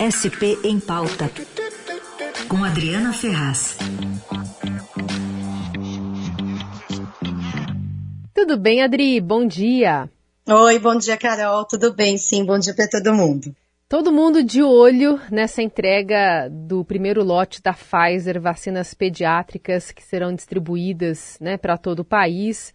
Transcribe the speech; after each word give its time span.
SP 0.00 0.58
em 0.64 0.80
Pauta, 0.80 1.30
com 2.48 2.64
Adriana 2.64 3.12
Ferraz. 3.12 3.76
Tudo 8.34 8.56
bem, 8.58 8.82
Adri? 8.82 9.20
Bom 9.20 9.46
dia. 9.46 10.10
Oi, 10.48 10.78
bom 10.78 10.96
dia, 10.96 11.16
Carol. 11.16 11.64
Tudo 11.64 11.94
bem? 11.94 12.18
Sim, 12.18 12.44
bom 12.44 12.58
dia 12.58 12.74
para 12.74 12.88
todo 12.88 13.14
mundo. 13.14 13.54
Todo 13.88 14.12
mundo 14.12 14.42
de 14.42 14.62
olho 14.62 15.20
nessa 15.30 15.62
entrega 15.62 16.48
do 16.50 16.84
primeiro 16.84 17.22
lote 17.22 17.62
da 17.62 17.72
Pfizer, 17.72 18.40
vacinas 18.40 18.94
pediátricas 18.94 19.92
que 19.92 20.02
serão 20.02 20.34
distribuídas 20.34 21.38
né, 21.40 21.56
para 21.56 21.78
todo 21.78 22.00
o 22.00 22.04
país. 22.04 22.74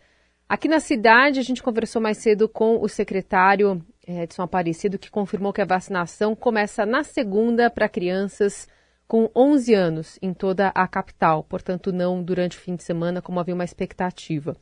Aqui 0.49 0.67
na 0.67 0.79
cidade, 0.79 1.39
a 1.39 1.43
gente 1.43 1.61
conversou 1.61 2.01
mais 2.01 2.17
cedo 2.17 2.49
com 2.49 2.81
o 2.81 2.89
secretário 2.89 3.85
é, 4.07 4.23
Edson 4.23 4.41
Aparecido, 4.41 4.97
que 4.97 5.11
confirmou 5.11 5.53
que 5.53 5.61
a 5.61 5.65
vacinação 5.65 6.35
começa 6.35 6.87
na 6.87 7.03
segunda 7.03 7.69
para 7.69 7.87
crianças 7.87 8.67
com 9.07 9.29
11 9.35 9.73
anos 9.75 10.19
em 10.23 10.33
toda 10.33 10.69
a 10.69 10.87
capital, 10.87 11.43
portanto, 11.43 11.91
não 11.93 12.23
durante 12.23 12.57
o 12.57 12.59
fim 12.59 12.75
de 12.75 12.83
semana, 12.83 13.21
como 13.21 13.39
havia 13.39 13.53
uma 13.53 13.63
expectativa. 13.63 14.57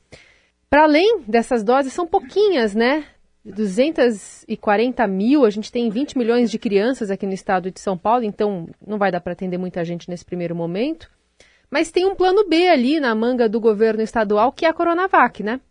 Para 0.69 0.83
além 0.83 1.21
dessas 1.21 1.63
doses, 1.63 1.93
são 1.93 2.05
pouquinhas, 2.05 2.75
né? 2.75 3.05
240 3.45 5.07
mil, 5.07 5.45
a 5.45 5.49
gente 5.49 5.71
tem 5.71 5.89
20 5.89 6.17
milhões 6.17 6.51
de 6.51 6.59
crianças 6.59 7.09
aqui 7.09 7.25
no 7.25 7.33
estado 7.33 7.71
de 7.71 7.79
São 7.79 7.97
Paulo, 7.97 8.25
então 8.25 8.67
não 8.85 8.97
vai 8.97 9.09
dar 9.09 9.21
para 9.21 9.31
atender 9.31 9.57
muita 9.57 9.85
gente 9.85 10.09
nesse 10.09 10.25
primeiro 10.25 10.53
momento. 10.53 11.09
Mas 11.71 11.91
tem 11.91 12.05
um 12.05 12.15
plano 12.15 12.45
B 12.45 12.67
ali 12.67 12.99
na 12.99 13.15
manga 13.15 13.47
do 13.47 13.61
governo 13.61 14.01
estadual, 14.01 14.51
que 14.51 14.65
é 14.65 14.69
a 14.69 14.73
Coronavac, 14.73 15.41
né? 15.41 15.61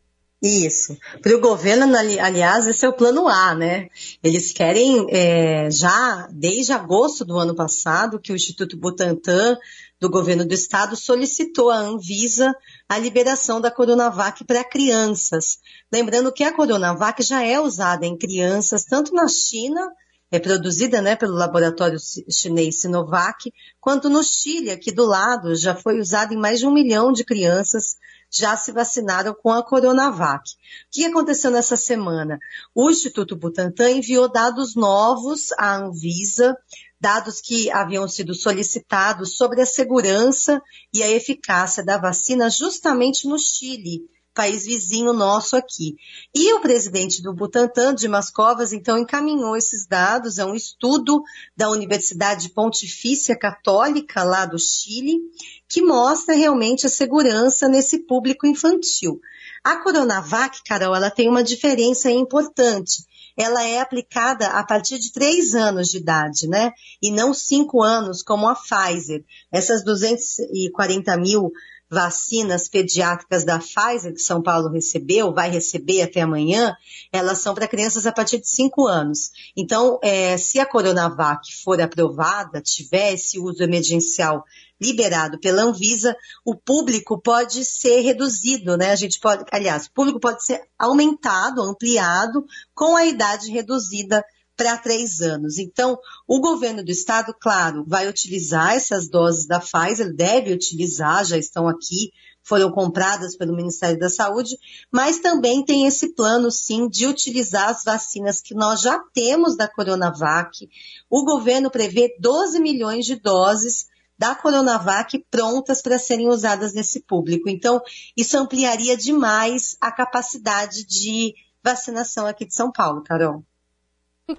Isso. 0.42 0.96
Para 1.22 1.34
o 1.34 1.40
governo, 1.40 1.96
aliás, 1.96 2.66
esse 2.66 2.84
é 2.84 2.88
o 2.88 2.92
plano 2.92 3.26
A, 3.26 3.54
né? 3.54 3.88
Eles 4.22 4.52
querem 4.52 5.06
é, 5.08 5.70
já, 5.70 6.28
desde 6.30 6.72
agosto 6.72 7.24
do 7.24 7.38
ano 7.38 7.54
passado, 7.54 8.20
que 8.20 8.32
o 8.32 8.36
Instituto 8.36 8.76
Butantan 8.76 9.56
do 9.98 10.10
governo 10.10 10.44
do 10.44 10.52
estado 10.52 10.94
solicitou 10.94 11.70
à 11.70 11.78
Anvisa 11.78 12.54
a 12.86 12.98
liberação 12.98 13.62
da 13.62 13.70
Coronavac 13.70 14.44
para 14.44 14.62
crianças. 14.62 15.58
Lembrando 15.90 16.30
que 16.30 16.44
a 16.44 16.52
Coronavac 16.52 17.22
já 17.22 17.42
é 17.42 17.58
usada 17.58 18.04
em 18.04 18.16
crianças, 18.16 18.84
tanto 18.84 19.14
na 19.14 19.26
China, 19.28 19.90
é 20.30 20.38
produzida 20.38 21.00
né, 21.00 21.16
pelo 21.16 21.34
laboratório 21.34 21.98
chinês 22.30 22.80
Sinovac, 22.80 23.50
quanto 23.80 24.10
no 24.10 24.22
Chile, 24.22 24.70
aqui 24.70 24.92
do 24.92 25.06
lado, 25.06 25.54
já 25.54 25.74
foi 25.74 25.98
usada 25.98 26.34
em 26.34 26.36
mais 26.36 26.58
de 26.58 26.66
um 26.66 26.72
milhão 26.72 27.10
de 27.10 27.24
crianças 27.24 27.96
já 28.30 28.56
se 28.56 28.72
vacinaram 28.72 29.34
com 29.34 29.50
a 29.50 29.62
Coronavac. 29.62 30.42
O 30.42 30.54
que 30.90 31.04
aconteceu 31.04 31.50
nessa 31.50 31.76
semana? 31.76 32.38
O 32.74 32.90
Instituto 32.90 33.36
Butantan 33.36 33.90
enviou 33.90 34.30
dados 34.30 34.74
novos 34.74 35.52
à 35.58 35.76
Anvisa, 35.76 36.56
dados 37.00 37.40
que 37.40 37.70
haviam 37.70 38.08
sido 38.08 38.34
solicitados 38.34 39.36
sobre 39.36 39.60
a 39.60 39.66
segurança 39.66 40.60
e 40.92 41.02
a 41.02 41.10
eficácia 41.10 41.84
da 41.84 41.98
vacina 41.98 42.50
justamente 42.50 43.28
no 43.28 43.38
Chile, 43.38 44.02
país 44.36 44.66
vizinho 44.66 45.14
nosso 45.14 45.56
aqui. 45.56 45.96
E 46.34 46.52
o 46.52 46.60
presidente 46.60 47.22
do 47.22 47.32
Butantan, 47.32 47.94
Dimas 47.94 48.30
Covas, 48.30 48.70
então 48.72 48.98
encaminhou 48.98 49.56
esses 49.56 49.86
dados, 49.86 50.38
é 50.38 50.44
um 50.44 50.54
estudo 50.54 51.22
da 51.56 51.70
Universidade 51.70 52.50
Pontifícia 52.50 53.34
Católica 53.36 54.22
lá 54.22 54.44
do 54.44 54.58
Chile, 54.58 55.18
que 55.66 55.80
mostra 55.80 56.34
realmente 56.34 56.86
a 56.86 56.90
segurança 56.90 57.66
nesse 57.66 58.00
público 58.00 58.46
infantil. 58.46 59.20
A 59.64 59.82
Coronavac, 59.82 60.62
Carol, 60.64 60.94
ela 60.94 61.10
tem 61.10 61.28
uma 61.28 61.42
diferença 61.42 62.10
importante. 62.10 63.04
Ela 63.36 63.64
é 63.64 63.80
aplicada 63.80 64.46
a 64.48 64.64
partir 64.64 64.98
de 64.98 65.12
três 65.12 65.54
anos 65.54 65.88
de 65.88 65.98
idade, 65.98 66.46
né? 66.46 66.72
E 67.02 67.10
não 67.10 67.34
cinco 67.34 67.82
anos, 67.82 68.22
como 68.22 68.48
a 68.48 68.54
Pfizer. 68.54 69.24
Essas 69.50 69.84
240 69.84 71.16
mil 71.16 71.52
vacinas 71.88 72.68
pediátricas 72.68 73.44
da 73.44 73.58
Pfizer, 73.58 74.12
que 74.12 74.20
São 74.20 74.42
Paulo 74.42 74.68
recebeu, 74.68 75.32
vai 75.32 75.50
receber 75.50 76.02
até 76.02 76.20
amanhã, 76.20 76.74
elas 77.12 77.38
são 77.38 77.54
para 77.54 77.68
crianças 77.68 78.06
a 78.06 78.12
partir 78.12 78.40
de 78.40 78.48
5 78.48 78.86
anos. 78.86 79.30
Então, 79.56 79.98
é, 80.02 80.36
se 80.36 80.58
a 80.58 80.66
Coronavac 80.66 81.54
for 81.62 81.80
aprovada, 81.80 82.60
tiver 82.60 83.14
esse 83.14 83.38
uso 83.38 83.62
emergencial 83.62 84.44
liberado 84.80 85.38
pela 85.38 85.62
Anvisa, 85.62 86.14
o 86.44 86.54
público 86.54 87.18
pode 87.20 87.64
ser 87.64 88.00
reduzido, 88.00 88.76
né? 88.76 88.90
A 88.90 88.96
gente 88.96 89.18
pode, 89.18 89.44
aliás, 89.50 89.86
o 89.86 89.92
público 89.92 90.20
pode 90.20 90.44
ser 90.44 90.60
aumentado, 90.78 91.62
ampliado, 91.62 92.44
com 92.74 92.96
a 92.96 93.06
idade 93.06 93.50
reduzida 93.50 94.22
para 94.56 94.78
três 94.78 95.20
anos. 95.20 95.58
Então, 95.58 95.98
o 96.26 96.40
governo 96.40 96.82
do 96.82 96.90
estado, 96.90 97.34
claro, 97.38 97.84
vai 97.86 98.08
utilizar 98.08 98.74
essas 98.74 99.08
doses 99.08 99.46
da 99.46 99.60
Pfizer, 99.60 100.14
deve 100.14 100.52
utilizar, 100.52 101.24
já 101.24 101.36
estão 101.36 101.68
aqui, 101.68 102.10
foram 102.42 102.70
compradas 102.70 103.36
pelo 103.36 103.56
Ministério 103.56 103.98
da 103.98 104.08
Saúde, 104.08 104.56
mas 104.90 105.18
também 105.18 105.64
tem 105.64 105.86
esse 105.86 106.14
plano, 106.14 106.50
sim, 106.50 106.88
de 106.88 107.06
utilizar 107.06 107.68
as 107.68 107.82
vacinas 107.82 108.40
que 108.40 108.54
nós 108.54 108.80
já 108.80 108.98
temos 109.12 109.56
da 109.56 109.68
Coronavac. 109.68 110.68
O 111.10 111.24
governo 111.24 111.70
prevê 111.70 112.16
12 112.20 112.60
milhões 112.60 113.04
de 113.04 113.16
doses 113.16 113.86
da 114.18 114.34
Coronavac 114.34 115.18
prontas 115.30 115.82
para 115.82 115.98
serem 115.98 116.28
usadas 116.28 116.72
nesse 116.72 117.00
público. 117.00 117.48
Então, 117.48 117.82
isso 118.16 118.38
ampliaria 118.38 118.96
demais 118.96 119.76
a 119.80 119.90
capacidade 119.90 120.86
de 120.86 121.34
vacinação 121.62 122.26
aqui 122.26 122.46
de 122.46 122.54
São 122.54 122.70
Paulo, 122.70 123.02
Carol. 123.02 123.44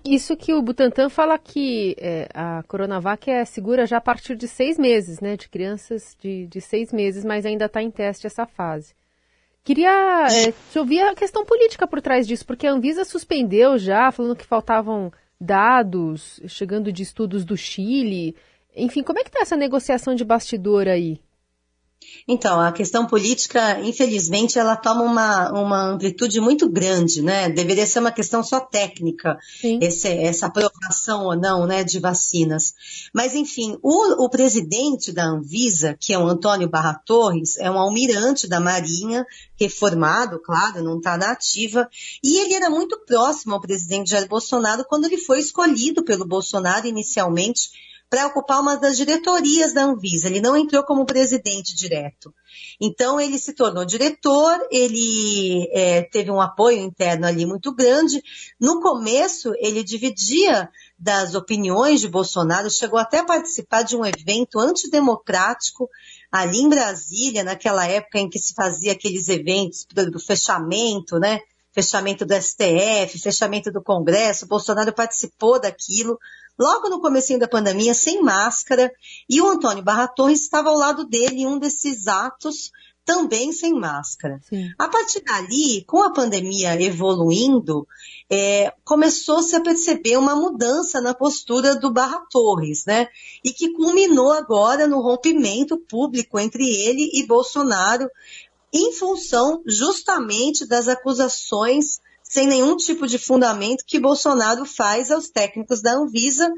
Isso 0.04 0.36
que 0.36 0.54
o 0.54 0.62
Butantan 0.62 1.10
fala 1.10 1.38
que 1.38 1.96
é, 1.98 2.28
a 2.34 2.62
Coronavac 2.64 3.32
é 3.32 3.46
segura 3.46 3.86
já 3.86 3.98
a 3.98 4.02
partir 4.02 4.36
de 4.36 4.46
seis 4.46 4.78
meses, 4.78 5.22
né? 5.22 5.38
De 5.38 5.48
crianças 5.48 6.16
de, 6.20 6.46
de 6.48 6.60
seis 6.60 6.92
meses, 6.92 7.24
mas 7.24 7.46
ainda 7.46 7.66
está 7.66 7.82
em 7.82 7.90
teste 7.90 8.28
essa 8.28 8.46
fase. 8.46 8.94
Queria 9.64 10.28
é, 10.30 10.54
te 10.72 10.80
ouvir 10.80 11.02
a 11.02 11.16
questão 11.16 11.46
política 11.46 11.88
por 11.88 12.02
trás 12.02 12.28
disso, 12.28 12.46
porque 12.46 12.68
a 12.68 12.72
Anvisa 12.72 13.06
suspendeu 13.06 13.78
já, 13.78 14.12
falando 14.12 14.36
que 14.36 14.46
faltavam 14.46 15.12
dados 15.40 16.42
chegando 16.48 16.92
de 16.92 17.04
estudos 17.04 17.46
do 17.46 17.56
Chile. 17.56 18.36
Enfim, 18.76 19.04
como 19.04 19.20
é 19.20 19.24
que 19.24 19.30
está 19.30 19.40
essa 19.40 19.56
negociação 19.56 20.16
de 20.16 20.26
bastidor 20.26 20.88
aí? 20.88 21.22
Então, 22.28 22.60
a 22.60 22.72
questão 22.72 23.08
política, 23.08 23.80
infelizmente, 23.82 24.60
ela 24.60 24.76
toma 24.76 25.02
uma, 25.04 25.52
uma 25.52 25.84
amplitude 25.92 26.40
muito 26.40 26.70
grande, 26.70 27.22
né? 27.22 27.50
Deveria 27.50 27.86
ser 27.86 28.00
uma 28.00 28.12
questão 28.12 28.44
só 28.44 28.60
técnica, 28.60 29.38
esse, 29.82 30.08
essa 30.08 30.48
aprovação 30.48 31.26
ou 31.26 31.36
não, 31.36 31.66
né, 31.66 31.84
de 31.84 32.00
vacinas. 32.00 32.74
Mas, 33.14 33.34
enfim, 33.34 33.78
o, 33.82 34.26
o 34.26 34.30
presidente 34.30 35.12
da 35.12 35.26
Anvisa, 35.26 35.96
que 36.00 36.14
é 36.14 36.20
o 36.20 36.28
Antônio 36.28 36.70
Barra 36.70 37.02
Torres, 37.06 37.58
é 37.58 37.72
um 37.72 37.80
almirante 37.80 38.48
da 38.48 38.60
Marinha, 38.60 39.26
reformado, 39.60 40.40
claro, 40.40 40.84
não 40.84 40.98
está 40.98 41.18
na 41.18 41.32
ativa, 41.32 41.90
e 42.24 42.40
ele 42.40 42.54
era 42.54 42.70
muito 42.70 43.00
próximo 43.06 43.54
ao 43.54 43.62
presidente 43.62 44.12
Jair 44.12 44.28
Bolsonaro 44.28 44.86
quando 44.86 45.06
ele 45.06 45.18
foi 45.18 45.40
escolhido 45.40 46.04
pelo 46.04 46.26
Bolsonaro 46.26 46.88
inicialmente 46.88 47.70
para 48.10 48.28
ocupar 48.28 48.62
uma 48.62 48.78
das 48.78 48.96
diretorias 48.98 49.74
da 49.74 49.84
Anvisa. 49.84 50.28
Ele 50.28 50.40
não 50.40 50.56
entrou 50.56 50.84
como 50.84 51.06
presidente 51.06 51.76
direto. 51.76 52.34
Então, 52.80 53.20
ele 53.20 53.38
se 53.38 53.54
tornou 53.54 53.86
diretor, 53.86 54.60
ele 54.72 55.68
é, 55.72 56.04
teve 56.04 56.32
um 56.32 56.40
apoio 56.40 56.80
interno 56.80 57.28
ali 57.28 57.46
muito 57.46 57.74
grande. 57.74 58.24
No 58.60 58.82
começo, 58.82 59.54
ele 59.58 59.84
dividia 59.84 60.70
das 60.98 61.36
opiniões 61.36 62.02
de 62.02 62.08
Bolsonaro, 62.08 62.70
chegou 62.70 62.98
até 62.98 63.20
a 63.20 63.26
participar 63.26 63.84
de 63.84 63.96
um 63.96 64.06
evento 64.06 64.60
antidemocrático 64.60 65.90
ali 66.32 66.60
em 66.60 66.70
Brasília, 66.70 67.44
naquela 67.44 67.86
época 67.86 68.20
em 68.20 68.30
que 68.30 68.40
se 68.40 68.54
fazia 68.54 68.94
aqueles 68.94 69.28
eventos 69.28 69.86
do 70.12 70.20
fechamento, 70.20 71.20
né? 71.20 71.40
Fechamento 71.72 72.26
do 72.26 72.34
STF, 72.34 73.20
fechamento 73.20 73.72
do 73.72 73.84
Congresso. 73.84 74.48
Bolsonaro 74.48 74.92
participou 74.94 75.60
daquilo 75.60 76.18
logo 76.58 76.90
no 76.90 77.02
comecinho 77.02 77.40
da 77.40 77.48
pandemia, 77.48 77.94
sem 77.94 78.22
máscara, 78.22 78.92
e 79.30 79.42
o 79.42 79.48
Antônio 79.48 79.84
Barra 79.84 80.08
Torres 80.08 80.42
estava 80.42 80.70
ao 80.70 80.78
lado 80.78 81.06
dele 81.06 81.42
em 81.42 81.48
um 81.48 81.60
desses 81.60 82.08
atos, 82.08 82.72
também 83.08 83.54
sem 83.54 83.74
máscara. 83.74 84.42
Sim. 84.50 84.70
A 84.78 84.90
partir 84.90 85.24
dali, 85.24 85.82
com 85.86 86.04
a 86.04 86.12
pandemia 86.12 86.80
evoluindo, 86.82 87.88
é, 88.30 88.74
começou-se 88.84 89.56
a 89.56 89.62
perceber 89.62 90.18
uma 90.18 90.36
mudança 90.36 91.00
na 91.00 91.14
postura 91.14 91.74
do 91.74 91.90
Barra 91.90 92.22
Torres, 92.30 92.84
né? 92.86 93.08
E 93.42 93.54
que 93.54 93.72
culminou 93.72 94.34
agora 94.34 94.88
no 94.88 95.00
rompimento 95.00 95.78
público 95.78 96.38
entre 96.38 96.66
ele 96.66 97.10
e 97.14 97.26
Bolsonaro, 97.26 98.10
em 98.74 98.92
função 98.92 99.64
justamente 99.66 100.66
das 100.66 100.90
acusações 100.90 102.02
sem 102.30 102.46
nenhum 102.46 102.76
tipo 102.76 103.08
de 103.08 103.18
fundamento 103.18 103.86
que 103.88 104.00
Bolsonaro 104.00 104.66
faz 104.66 105.10
aos 105.12 105.30
técnicos 105.30 105.82
da 105.82 105.94
Anvisa, 105.94 106.52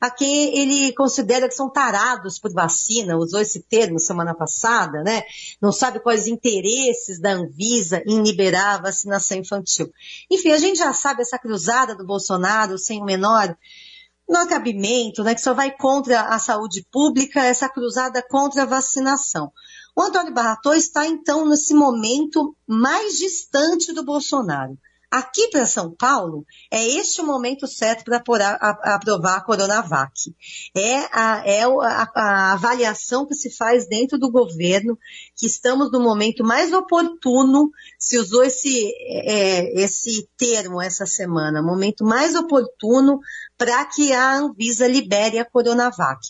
a 0.00 0.08
quem 0.08 0.56
ele 0.56 0.92
considera 0.94 1.48
que 1.48 1.54
são 1.54 1.68
tarados 1.68 2.38
por 2.38 2.52
vacina, 2.52 3.16
usou 3.16 3.40
esse 3.40 3.60
termo 3.62 3.98
semana 3.98 4.34
passada, 4.34 5.02
né? 5.02 5.24
Não 5.60 5.72
sabe 5.72 5.98
quais 5.98 6.22
os 6.22 6.28
interesses 6.28 7.20
da 7.20 7.32
Anvisa 7.32 8.02
em 8.06 8.22
liberar 8.22 8.74
a 8.74 8.82
vacinação 8.82 9.38
infantil. 9.38 9.90
Enfim, 10.30 10.52
a 10.52 10.58
gente 10.58 10.78
já 10.78 10.92
sabe 10.92 11.22
essa 11.22 11.38
cruzada 11.38 11.96
do 11.96 12.06
Bolsonaro 12.06 12.78
sem 12.78 13.02
o 13.02 13.04
menor 13.04 13.56
não 14.28 14.46
cabimento, 14.46 15.22
né, 15.22 15.34
que 15.34 15.40
só 15.40 15.54
vai 15.54 15.70
contra 15.70 16.22
a 16.22 16.38
saúde 16.38 16.84
pública, 16.90 17.44
essa 17.44 17.68
cruzada 17.68 18.20
contra 18.28 18.62
a 18.62 18.66
vacinação. 18.66 19.52
O 19.94 20.02
Antônio 20.02 20.34
Barratô 20.34 20.74
está, 20.74 21.06
então, 21.06 21.46
nesse 21.48 21.72
momento 21.72 22.56
mais 22.66 23.16
distante 23.18 23.92
do 23.92 24.04
Bolsonaro. 24.04 24.76
Aqui 25.10 25.48
para 25.48 25.64
São 25.66 25.94
Paulo, 25.94 26.44
é 26.70 26.84
este 26.84 27.20
o 27.20 27.26
momento 27.26 27.66
certo 27.66 28.04
para 28.04 28.18
aprovar 28.82 29.36
a 29.36 29.40
Coronavac. 29.40 30.34
É, 30.76 30.96
a, 31.12 31.42
é 31.46 31.62
a, 31.62 32.10
a, 32.14 32.52
avaliação 32.52 33.24
que 33.24 33.34
se 33.34 33.48
faz 33.50 33.88
dentro 33.88 34.18
do 34.18 34.30
governo, 34.30 34.98
que 35.36 35.46
estamos 35.46 35.92
no 35.92 36.00
momento 36.00 36.42
mais 36.42 36.72
oportuno, 36.72 37.70
se 37.98 38.18
usou 38.18 38.42
esse, 38.42 38.92
é, 39.08 39.80
esse 39.80 40.28
termo 40.36 40.82
essa 40.82 41.06
semana, 41.06 41.62
momento 41.62 42.04
mais 42.04 42.34
oportuno 42.34 43.20
para 43.58 43.84
que 43.86 44.12
a 44.12 44.36
Anvisa 44.36 44.86
libere 44.86 45.38
a 45.38 45.44
Coronavac. 45.44 46.20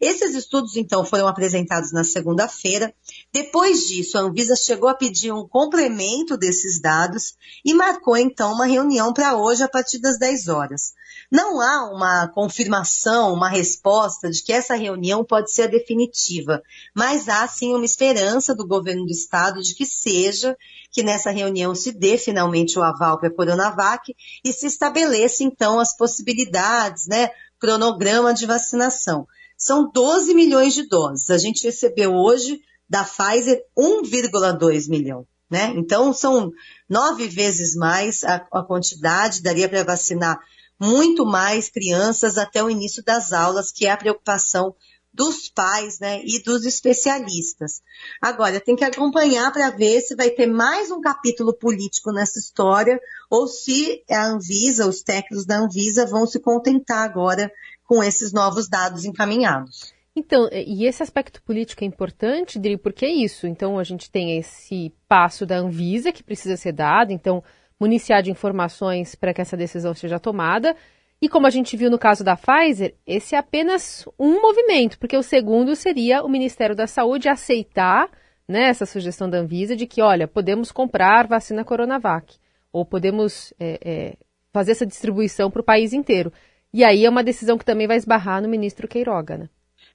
Esses 0.00 0.34
estudos, 0.34 0.76
então, 0.76 1.04
foram 1.04 1.26
apresentados 1.26 1.92
na 1.92 2.04
segunda-feira. 2.04 2.94
Depois 3.32 3.86
disso, 3.88 4.16
a 4.16 4.22
Anvisa 4.22 4.54
chegou 4.54 4.88
a 4.88 4.94
pedir 4.94 5.32
um 5.32 5.46
complemento 5.46 6.36
desses 6.36 6.80
dados 6.80 7.34
e 7.64 7.74
marcou, 7.74 8.16
então, 8.16 8.52
uma 8.52 8.66
reunião 8.66 9.12
para 9.12 9.36
hoje 9.36 9.62
a 9.62 9.68
partir 9.68 9.98
das 9.98 10.18
10 10.18 10.48
horas. 10.48 10.92
Não 11.30 11.60
há 11.60 11.90
uma 11.90 12.28
confirmação, 12.28 13.32
uma 13.32 13.48
resposta 13.48 14.30
de 14.30 14.42
que 14.42 14.52
essa 14.52 14.76
reunião 14.76 15.24
pode 15.24 15.52
ser 15.52 15.62
a 15.62 15.66
definitiva, 15.66 16.62
mas 16.94 17.28
há 17.28 17.46
sim 17.48 17.74
uma 17.74 17.84
esperança 17.84 18.54
do 18.54 18.66
governo 18.66 19.04
do 19.04 19.10
estado 19.10 19.60
de 19.60 19.74
que 19.74 19.84
seja, 19.84 20.56
que 20.96 21.02
nessa 21.02 21.30
reunião 21.30 21.74
se 21.74 21.92
dê 21.92 22.16
finalmente 22.16 22.78
o 22.78 22.82
aval 22.82 23.18
para 23.18 23.28
a 23.28 23.30
Coronavac 23.30 24.16
e 24.42 24.50
se 24.50 24.66
estabeleça 24.66 25.44
então 25.44 25.78
as 25.78 25.94
possibilidades, 25.94 27.06
né, 27.06 27.28
cronograma 27.60 28.32
de 28.32 28.46
vacinação. 28.46 29.26
São 29.58 29.90
12 29.92 30.32
milhões 30.32 30.72
de 30.72 30.88
doses. 30.88 31.28
A 31.28 31.36
gente 31.36 31.64
recebeu 31.64 32.14
hoje 32.14 32.62
da 32.88 33.04
Pfizer 33.04 33.62
1,2 33.78 34.88
milhão. 34.88 35.26
Né? 35.50 35.74
Então, 35.76 36.14
são 36.14 36.50
nove 36.88 37.28
vezes 37.28 37.76
mais 37.76 38.24
a, 38.24 38.36
a 38.50 38.62
quantidade, 38.62 39.42
daria 39.42 39.68
para 39.68 39.84
vacinar 39.84 40.40
muito 40.80 41.26
mais 41.26 41.68
crianças 41.68 42.38
até 42.38 42.64
o 42.64 42.70
início 42.70 43.04
das 43.04 43.34
aulas, 43.34 43.70
que 43.70 43.86
é 43.86 43.90
a 43.90 43.98
preocupação 43.98 44.74
dos 45.16 45.48
pais 45.48 45.98
né, 45.98 46.20
e 46.24 46.42
dos 46.42 46.66
especialistas. 46.66 47.80
Agora, 48.20 48.60
tem 48.60 48.76
que 48.76 48.84
acompanhar 48.84 49.50
para 49.50 49.70
ver 49.70 50.02
se 50.02 50.14
vai 50.14 50.28
ter 50.28 50.46
mais 50.46 50.90
um 50.90 51.00
capítulo 51.00 51.54
político 51.54 52.12
nessa 52.12 52.38
história 52.38 53.00
ou 53.30 53.48
se 53.48 54.04
a 54.10 54.26
Anvisa, 54.26 54.86
os 54.86 55.02
técnicos 55.02 55.46
da 55.46 55.58
Anvisa, 55.58 56.04
vão 56.06 56.26
se 56.26 56.38
contentar 56.38 57.02
agora 57.02 57.50
com 57.84 58.04
esses 58.04 58.32
novos 58.32 58.68
dados 58.68 59.04
encaminhados. 59.04 59.94
Então, 60.14 60.48
e 60.52 60.86
esse 60.86 61.02
aspecto 61.02 61.42
político 61.42 61.84
é 61.84 61.86
importante, 61.86 62.58
Dri, 62.58 62.76
porque 62.76 63.04
é 63.04 63.10
isso. 63.10 63.46
Então, 63.46 63.78
a 63.78 63.84
gente 63.84 64.10
tem 64.10 64.38
esse 64.38 64.92
passo 65.08 65.44
da 65.44 65.58
Anvisa 65.58 66.12
que 66.12 66.22
precisa 66.22 66.56
ser 66.56 66.72
dado, 66.72 67.12
então 67.12 67.42
municiar 67.78 68.22
de 68.22 68.30
informações 68.30 69.14
para 69.14 69.34
que 69.34 69.40
essa 69.40 69.56
decisão 69.56 69.94
seja 69.94 70.18
tomada. 70.18 70.74
E 71.20 71.28
como 71.28 71.46
a 71.46 71.50
gente 71.50 71.76
viu 71.76 71.90
no 71.90 71.98
caso 71.98 72.22
da 72.22 72.36
Pfizer, 72.36 72.94
esse 73.06 73.34
é 73.34 73.38
apenas 73.38 74.06
um 74.18 74.40
movimento, 74.40 74.98
porque 74.98 75.16
o 75.16 75.22
segundo 75.22 75.74
seria 75.74 76.22
o 76.22 76.28
Ministério 76.28 76.76
da 76.76 76.86
Saúde 76.86 77.28
aceitar 77.28 78.10
né, 78.46 78.68
essa 78.68 78.84
sugestão 78.84 79.28
da 79.28 79.38
Anvisa 79.38 79.74
de 79.74 79.86
que, 79.86 80.02
olha, 80.02 80.28
podemos 80.28 80.70
comprar 80.70 81.26
vacina 81.26 81.64
Coronavac, 81.64 82.36
ou 82.72 82.84
podemos 82.84 83.52
é, 83.58 83.78
é, 83.82 84.16
fazer 84.52 84.72
essa 84.72 84.86
distribuição 84.86 85.50
para 85.50 85.60
o 85.60 85.64
país 85.64 85.92
inteiro. 85.92 86.32
E 86.72 86.84
aí 86.84 87.06
é 87.06 87.10
uma 87.10 87.24
decisão 87.24 87.56
que 87.56 87.64
também 87.64 87.86
vai 87.86 87.96
esbarrar 87.96 88.42
no 88.42 88.48
ministro 88.48 88.86
Queiroga, 88.86 89.38
né? 89.38 89.48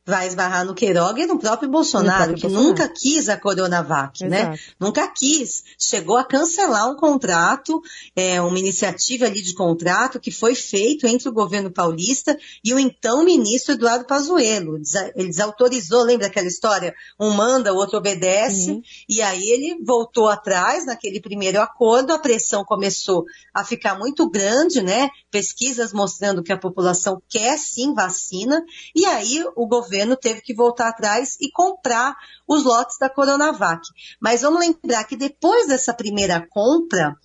Vai 0.05 0.27
esbarrar 0.27 0.65
no 0.65 0.73
Queiroga 0.73 1.21
e 1.21 1.27
no 1.27 1.37
próprio 1.37 1.69
Bolsonaro, 1.69 2.09
no 2.09 2.15
próprio 2.17 2.35
que 2.35 2.41
Bolsonaro. 2.41 2.69
nunca 2.69 2.89
quis 2.89 3.29
a 3.29 3.37
Coronavac, 3.37 4.23
né? 4.23 4.39
Exato. 4.39 4.51
né? 4.51 4.59
Nunca 4.79 5.07
quis. 5.07 5.63
Chegou 5.77 6.17
a 6.17 6.23
cancelar 6.23 6.89
um 6.89 6.95
contrato, 6.95 7.79
é, 8.15 8.41
uma 8.41 8.57
iniciativa 8.57 9.25
ali 9.25 9.41
de 9.41 9.53
contrato 9.53 10.19
que 10.19 10.31
foi 10.31 10.55
feito 10.55 11.05
entre 11.05 11.29
o 11.29 11.33
governo 11.33 11.69
paulista 11.69 12.37
e 12.63 12.73
o 12.73 12.79
então 12.79 13.23
ministro 13.23 13.75
Eduardo 13.75 14.05
Pazuello. 14.05 14.79
Ele 15.15 15.27
desautorizou, 15.27 16.03
lembra 16.03 16.27
aquela 16.27 16.47
história? 16.47 16.95
Um 17.19 17.29
manda, 17.31 17.71
o 17.71 17.77
outro 17.77 17.99
obedece. 17.99 18.71
Uhum. 18.71 18.81
E 19.07 19.21
aí 19.21 19.49
ele 19.49 19.83
voltou 19.83 20.29
atrás 20.29 20.83
naquele 20.85 21.21
primeiro 21.21 21.61
acordo, 21.61 22.11
a 22.11 22.19
pressão 22.19 22.65
começou 22.65 23.23
a 23.53 23.63
ficar 23.63 23.99
muito 23.99 24.27
grande, 24.29 24.81
né? 24.81 25.09
Pesquisas 25.29 25.93
mostrando 25.93 26.41
que 26.41 26.51
a 26.51 26.57
população 26.57 27.21
quer 27.29 27.57
sim 27.59 27.93
vacina. 27.93 28.63
E 28.95 29.05
aí 29.05 29.45
o 29.55 29.67
governo 29.67 29.90
governo 29.91 30.15
teve 30.15 30.41
que 30.41 30.53
voltar 30.53 30.87
atrás 30.87 31.37
e 31.41 31.51
comprar 31.51 32.15
os 32.47 32.63
lotes 32.63 32.97
da 32.97 33.09
Coronavac. 33.09 33.81
Mas 34.19 34.41
vamos 34.41 34.61
lembrar 34.61 35.03
que 35.03 35.17
depois 35.17 35.67
dessa 35.67 35.93
primeira 35.93 36.45
compra, 36.49 37.15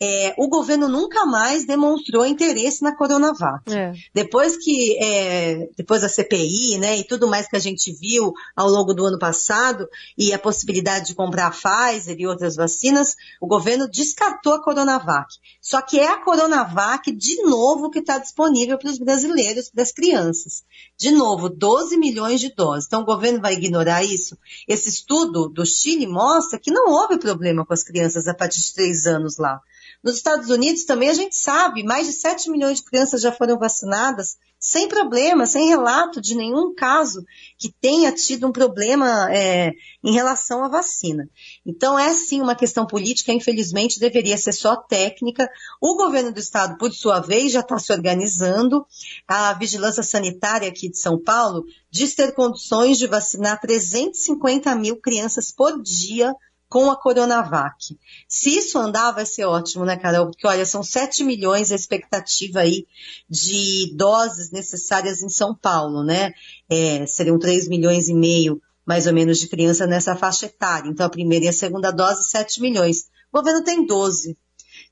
é, 0.00 0.34
o 0.38 0.48
governo 0.48 0.88
nunca 0.88 1.26
mais 1.26 1.64
demonstrou 1.64 2.24
interesse 2.24 2.82
na 2.82 2.96
Coronavac. 2.96 3.62
É. 3.72 3.92
Depois 4.14 4.56
que, 4.56 4.96
é, 5.00 5.68
depois 5.76 6.02
da 6.02 6.08
CPI, 6.08 6.78
né, 6.78 6.98
e 6.98 7.04
tudo 7.04 7.26
mais 7.26 7.48
que 7.48 7.56
a 7.56 7.60
gente 7.60 7.92
viu 7.92 8.32
ao 8.56 8.68
longo 8.68 8.94
do 8.94 9.04
ano 9.04 9.18
passado, 9.18 9.88
e 10.16 10.32
a 10.32 10.38
possibilidade 10.38 11.06
de 11.06 11.14
comprar 11.14 11.46
a 11.46 11.50
Pfizer 11.50 12.16
e 12.18 12.26
outras 12.26 12.54
vacinas, 12.54 13.16
o 13.40 13.46
governo 13.46 13.88
descartou 13.88 14.54
a 14.54 14.62
Coronavac. 14.62 15.28
Só 15.60 15.80
que 15.80 15.98
é 15.98 16.08
a 16.08 16.18
Coronavac, 16.18 17.10
de 17.10 17.42
novo, 17.42 17.90
que 17.90 17.98
está 17.98 18.18
disponível 18.18 18.78
para 18.78 18.90
os 18.90 18.98
brasileiros, 18.98 19.70
para 19.70 19.82
as 19.82 19.92
crianças. 19.92 20.64
De 20.96 21.10
novo, 21.10 21.48
12 21.48 21.96
milhões 21.96 22.11
milhões 22.12 22.40
de 22.40 22.54
doses. 22.54 22.86
Então, 22.86 23.00
o 23.00 23.06
governo 23.06 23.40
vai 23.40 23.54
ignorar 23.54 24.04
isso? 24.04 24.36
Esse 24.68 24.90
estudo 24.90 25.48
do 25.48 25.64
Chile 25.64 26.06
mostra 26.06 26.58
que 26.58 26.70
não 26.70 26.90
houve 26.90 27.18
problema 27.18 27.64
com 27.64 27.72
as 27.72 27.82
crianças 27.82 28.28
a 28.28 28.34
partir 28.34 28.60
de 28.60 28.74
três 28.74 29.06
anos 29.06 29.38
lá. 29.38 29.60
Nos 30.02 30.16
Estados 30.16 30.50
Unidos 30.50 30.84
também 30.84 31.08
a 31.08 31.14
gente 31.14 31.36
sabe, 31.36 31.82
mais 31.82 32.06
de 32.06 32.12
7 32.12 32.50
milhões 32.50 32.78
de 32.78 32.84
crianças 32.84 33.22
já 33.22 33.32
foram 33.32 33.58
vacinadas 33.58 34.36
sem 34.64 34.86
problema, 34.86 35.44
sem 35.44 35.66
relato 35.66 36.20
de 36.20 36.36
nenhum 36.36 36.72
caso 36.72 37.26
que 37.58 37.68
tenha 37.80 38.12
tido 38.12 38.46
um 38.46 38.52
problema 38.52 39.28
é, 39.34 39.72
em 40.04 40.12
relação 40.12 40.62
à 40.62 40.68
vacina. 40.68 41.28
Então, 41.66 41.98
é 41.98 42.14
sim 42.14 42.40
uma 42.40 42.54
questão 42.54 42.86
política, 42.86 43.32
infelizmente 43.32 43.98
deveria 43.98 44.38
ser 44.38 44.52
só 44.52 44.76
técnica. 44.76 45.50
O 45.80 45.96
governo 45.96 46.32
do 46.32 46.38
estado, 46.38 46.78
por 46.78 46.92
sua 46.92 47.18
vez, 47.18 47.50
já 47.50 47.58
está 47.58 47.76
se 47.76 47.92
organizando. 47.92 48.86
A 49.26 49.52
vigilância 49.54 50.04
sanitária 50.04 50.68
aqui 50.68 50.88
de 50.88 50.98
São 50.98 51.20
Paulo 51.20 51.64
diz 51.90 52.14
ter 52.14 52.32
condições 52.32 52.98
de 52.98 53.08
vacinar 53.08 53.60
350 53.60 54.72
mil 54.76 54.96
crianças 54.96 55.50
por 55.50 55.82
dia 55.82 56.32
com 56.72 56.90
a 56.90 56.96
Coronavac. 56.96 57.98
Se 58.26 58.56
isso 58.56 58.78
andar, 58.78 59.12
vai 59.12 59.26
ser 59.26 59.44
ótimo, 59.44 59.84
né, 59.84 59.94
Carol? 59.94 60.30
Porque, 60.30 60.46
olha, 60.46 60.64
são 60.64 60.82
7 60.82 61.22
milhões 61.22 61.70
a 61.70 61.74
expectativa 61.74 62.60
aí 62.60 62.86
de 63.28 63.94
doses 63.94 64.50
necessárias 64.50 65.22
em 65.22 65.28
São 65.28 65.54
Paulo, 65.54 66.02
né? 66.02 66.32
É, 66.70 67.04
seriam 67.04 67.38
3 67.38 67.68
milhões 67.68 68.08
e 68.08 68.14
meio, 68.14 68.58
mais 68.86 69.06
ou 69.06 69.12
menos, 69.12 69.38
de 69.38 69.48
criança 69.48 69.86
nessa 69.86 70.16
faixa 70.16 70.46
etária. 70.46 70.88
Então, 70.88 71.04
a 71.04 71.10
primeira 71.10 71.44
e 71.44 71.48
a 71.48 71.52
segunda 71.52 71.90
dose, 71.90 72.30
7 72.30 72.62
milhões. 72.62 73.10
O 73.30 73.36
governo 73.36 73.62
tem 73.62 73.84
12. 73.84 74.34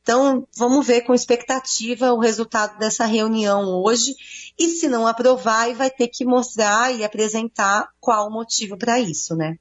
Então, 0.03 0.47
vamos 0.59 0.87
ver 0.87 1.01
com 1.01 1.15
expectativa 1.15 2.13
o 2.13 2.21
resultado 2.21 2.79
dessa 2.79 3.07
reunião 3.07 3.83
hoje. 3.83 4.15
E 4.59 4.69
se 4.69 4.87
não 4.87 5.07
aprovar, 5.07 5.73
vai 5.73 5.91
ter 5.91 6.09
que 6.09 6.27
mostrar 6.27 6.95
e 6.95 7.03
apresentar 7.03 7.89
qual 7.99 8.29
o 8.29 8.31
motivo 8.31 8.77
para 8.77 9.01
isso, 9.01 9.35
né? 9.35 9.57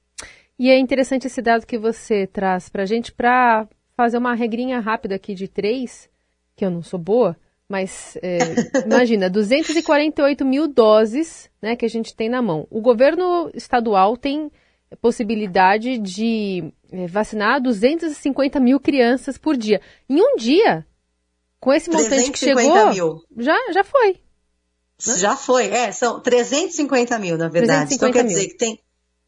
E 0.60 0.70
é 0.70 0.78
interessante 0.78 1.26
esse 1.26 1.42
dado 1.42 1.66
que 1.66 1.78
você 1.78 2.28
traz 2.28 2.68
para 2.68 2.84
a 2.84 2.86
gente 2.86 3.14
para 3.14 3.66
fazer 3.96 4.18
uma 4.18 4.36
regrinha 4.36 4.82
rápida 4.82 5.16
aqui 5.16 5.34
de 5.34 5.48
três, 5.48 6.10
que 6.54 6.66
eu 6.66 6.70
não 6.70 6.84
sou 6.84 7.00
boa, 7.00 7.38
mas 7.68 8.18
é, 8.22 8.40
imagina, 8.86 9.30
248 9.30 10.46
mil 10.46 10.68
doses 10.68 11.50
né, 11.62 11.78
que 11.78 11.86
a 11.86 11.90
gente 11.90 12.14
tem 12.14 12.28
na 12.28 12.42
mão. 12.42 12.68
O 12.70 12.82
governo 12.82 13.50
estadual 13.54 14.18
tem 14.18 14.52
possibilidade 15.02 15.98
de 15.98 16.74
é, 16.92 17.08
vacinar 17.08 17.62
250 17.62 18.60
mil 18.60 18.82
crianças 18.82 19.38
por 19.38 19.56
dia. 19.56 19.80
Em 20.10 20.20
um 20.22 20.36
dia, 20.36 20.86
com 21.58 21.72
esse 21.72 21.90
montante 21.90 22.32
que 22.32 22.40
chegou, 22.40 22.90
mil. 22.90 23.24
Já, 23.38 23.56
já 23.72 23.84
foi. 23.86 24.20
Né? 25.08 25.18
Já 25.18 25.38
foi, 25.38 25.68
é, 25.68 25.92
são 25.94 26.20
350 26.20 27.18
mil, 27.18 27.38
na 27.38 27.48
verdade. 27.48 27.94
Então 27.94 28.12
quer 28.12 28.26
mil. 28.26 28.34
dizer 28.34 28.50
que 28.50 28.58
tem 28.58 28.78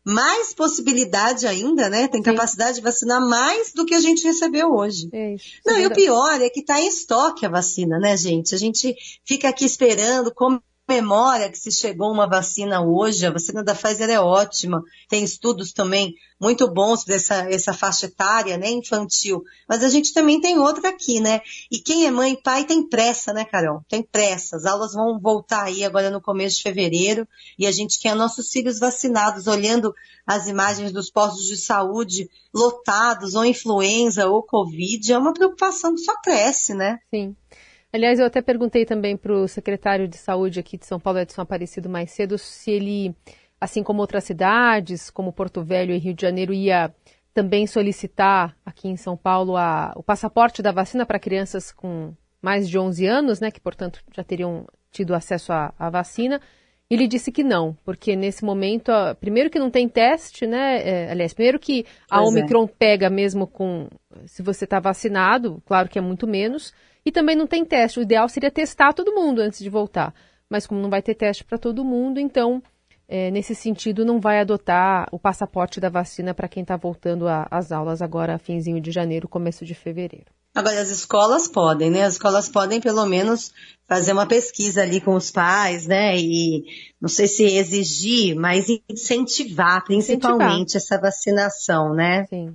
mais 0.03 0.53
possibilidade 0.53 1.45
ainda, 1.45 1.89
né? 1.89 2.07
Tem 2.07 2.23
Sim. 2.23 2.31
capacidade 2.31 2.77
de 2.77 2.81
vacinar 2.81 3.21
mais 3.21 3.71
do 3.71 3.85
que 3.85 3.93
a 3.93 3.99
gente 3.99 4.23
recebeu 4.23 4.73
hoje. 4.73 5.09
É 5.11 5.35
isso. 5.35 5.61
Não, 5.65 5.75
é 5.75 5.81
e 5.81 5.87
o 5.87 5.93
pior 5.93 6.41
é 6.41 6.49
que 6.49 6.61
está 6.61 6.79
em 6.79 6.87
estoque 6.87 7.45
a 7.45 7.49
vacina, 7.49 7.99
né, 7.99 8.17
gente? 8.17 8.55
A 8.55 8.57
gente 8.57 8.95
fica 9.23 9.49
aqui 9.49 9.65
esperando, 9.65 10.33
como 10.33 10.61
comemora 10.91 11.49
que 11.49 11.57
se 11.57 11.71
chegou 11.71 12.11
uma 12.11 12.27
vacina 12.27 12.81
hoje, 12.81 13.25
a 13.25 13.31
vacina 13.31 13.63
da 13.63 13.73
Pfizer 13.73 14.09
é 14.09 14.19
ótima, 14.19 14.83
tem 15.07 15.23
estudos 15.23 15.71
também 15.71 16.15
muito 16.37 16.69
bons 16.69 17.05
para 17.05 17.15
essa, 17.15 17.35
essa 17.49 17.71
faixa 17.71 18.07
etária, 18.07 18.57
né, 18.57 18.69
infantil, 18.69 19.41
mas 19.69 19.85
a 19.85 19.89
gente 19.89 20.13
também 20.13 20.41
tem 20.41 20.59
outra 20.59 20.89
aqui, 20.89 21.21
né, 21.21 21.39
e 21.71 21.79
quem 21.79 22.05
é 22.05 22.11
mãe 22.11 22.33
e 22.33 22.41
pai 22.41 22.65
tem 22.65 22.85
pressa, 22.85 23.31
né, 23.31 23.45
Carol? 23.45 23.81
Tem 23.87 24.03
pressa, 24.03 24.57
as 24.57 24.65
aulas 24.65 24.93
vão 24.93 25.17
voltar 25.17 25.63
aí 25.63 25.85
agora 25.85 26.09
no 26.09 26.19
começo 26.19 26.57
de 26.57 26.63
fevereiro, 26.63 27.25
e 27.57 27.65
a 27.65 27.71
gente 27.71 27.97
quer 27.97 28.13
nossos 28.13 28.51
filhos 28.51 28.77
vacinados, 28.77 29.47
olhando 29.47 29.93
as 30.27 30.47
imagens 30.47 30.91
dos 30.91 31.09
postos 31.09 31.45
de 31.45 31.55
saúde 31.55 32.29
lotados, 32.53 33.33
ou 33.33 33.45
influenza, 33.45 34.27
ou 34.27 34.43
covid, 34.43 35.13
é 35.13 35.17
uma 35.17 35.33
preocupação 35.33 35.95
que 35.95 36.01
só 36.01 36.19
cresce, 36.21 36.73
né? 36.73 36.99
Sim. 37.09 37.33
Aliás, 37.93 38.19
eu 38.19 38.25
até 38.25 38.41
perguntei 38.41 38.85
também 38.85 39.17
para 39.17 39.33
o 39.33 39.47
secretário 39.47 40.07
de 40.07 40.17
saúde 40.17 40.59
aqui 40.59 40.77
de 40.77 40.85
São 40.85 40.99
Paulo, 40.99 41.19
Edson 41.19 41.41
Aparecido, 41.41 41.89
mais 41.89 42.11
cedo, 42.11 42.37
se 42.37 42.71
ele, 42.71 43.13
assim 43.59 43.83
como 43.83 43.99
outras 44.01 44.23
cidades, 44.23 45.09
como 45.09 45.33
Porto 45.33 45.61
Velho 45.61 45.93
e 45.93 45.97
Rio 45.97 46.13
de 46.13 46.21
Janeiro, 46.21 46.53
ia 46.53 46.93
também 47.33 47.67
solicitar 47.67 48.55
aqui 48.65 48.87
em 48.87 48.95
São 48.95 49.17
Paulo 49.17 49.57
a, 49.57 49.93
o 49.95 50.03
passaporte 50.03 50.61
da 50.61 50.71
vacina 50.71 51.05
para 51.05 51.19
crianças 51.19 51.71
com 51.71 52.13
mais 52.41 52.69
de 52.69 52.77
11 52.77 53.05
anos, 53.05 53.39
né, 53.39 53.51
que 53.51 53.59
portanto 53.59 54.01
já 54.15 54.23
teriam 54.23 54.65
tido 54.89 55.13
acesso 55.13 55.51
à, 55.53 55.73
à 55.77 55.89
vacina. 55.89 56.41
Ele 56.89 57.07
disse 57.07 57.31
que 57.31 57.41
não, 57.41 57.77
porque 57.85 58.17
nesse 58.17 58.43
momento, 58.43 58.91
primeiro 59.19 59.49
que 59.49 59.57
não 59.57 59.71
tem 59.71 59.87
teste, 59.87 60.45
né? 60.45 60.81
É, 60.85 61.11
aliás, 61.11 61.33
primeiro 61.33 61.57
que 61.57 61.85
a 62.09 62.17
pois 62.17 62.35
é. 62.35 62.39
Omicron 62.39 62.65
é. 62.65 62.67
pega 62.67 63.09
mesmo 63.09 63.47
com 63.47 63.87
se 64.25 64.43
você 64.43 64.65
está 64.65 64.77
vacinado, 64.77 65.63
claro 65.65 65.87
que 65.87 65.97
é 65.97 66.01
muito 66.01 66.27
menos. 66.27 66.73
E 67.05 67.11
também 67.11 67.35
não 67.35 67.47
tem 67.47 67.65
teste. 67.65 67.99
O 67.99 68.03
ideal 68.03 68.29
seria 68.29 68.51
testar 68.51 68.93
todo 68.93 69.13
mundo 69.13 69.39
antes 69.39 69.59
de 69.59 69.69
voltar. 69.69 70.13
Mas 70.49 70.67
como 70.67 70.81
não 70.81 70.89
vai 70.89 71.01
ter 71.01 71.15
teste 71.15 71.43
para 71.43 71.57
todo 71.57 71.83
mundo, 71.83 72.19
então, 72.19 72.61
é, 73.07 73.31
nesse 73.31 73.55
sentido, 73.55 74.05
não 74.05 74.19
vai 74.19 74.39
adotar 74.39 75.07
o 75.11 75.17
passaporte 75.17 75.79
da 75.79 75.89
vacina 75.89 76.33
para 76.33 76.47
quem 76.47 76.61
está 76.61 76.75
voltando 76.75 77.25
às 77.49 77.71
aulas 77.71 78.01
agora, 78.01 78.37
finzinho 78.37 78.81
de 78.81 78.91
janeiro, 78.91 79.27
começo 79.27 79.65
de 79.65 79.73
fevereiro. 79.73 80.27
Agora, 80.53 80.81
as 80.81 80.89
escolas 80.89 81.47
podem, 81.47 81.89
né? 81.89 82.03
As 82.03 82.13
escolas 82.13 82.49
podem, 82.49 82.81
pelo 82.81 83.05
menos, 83.05 83.53
fazer 83.87 84.11
uma 84.11 84.27
pesquisa 84.27 84.81
ali 84.81 84.99
com 84.99 85.15
os 85.15 85.31
pais, 85.31 85.87
né? 85.87 86.17
E 86.17 86.65
não 86.99 87.07
sei 87.07 87.27
se 87.27 87.43
exigir, 87.45 88.35
mas 88.35 88.65
incentivar, 88.89 89.83
principalmente, 89.85 90.75
incentivar. 90.75 90.97
essa 90.97 90.99
vacinação, 90.99 91.93
né? 91.93 92.25
Sim. 92.27 92.53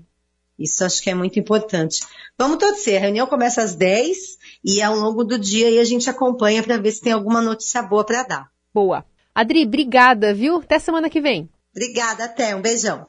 Isso 0.58 0.84
acho 0.84 1.02
que 1.02 1.10
é 1.10 1.14
muito 1.14 1.38
importante. 1.38 2.04
Vamos 2.38 2.58
torcer. 2.58 2.96
A 2.96 3.00
reunião 3.00 3.26
começa 3.26 3.62
às 3.62 3.74
10 3.74 4.38
e 4.64 4.82
ao 4.82 4.96
longo 4.96 5.22
do 5.22 5.38
dia 5.38 5.68
aí 5.68 5.78
a 5.78 5.84
gente 5.84 6.08
acompanha 6.08 6.62
para 6.62 6.78
ver 6.78 6.92
se 6.92 7.00
tem 7.00 7.12
alguma 7.12 7.42
notícia 7.42 7.82
boa 7.82 8.04
para 8.04 8.22
dar. 8.22 8.50
Boa. 8.72 9.04
Adri, 9.34 9.64
obrigada, 9.64 10.32
viu? 10.32 10.56
Até 10.56 10.78
semana 10.78 11.10
que 11.10 11.20
vem. 11.20 11.48
Obrigada, 11.74 12.24
até. 12.24 12.56
Um 12.56 12.62
beijão. 12.62 13.06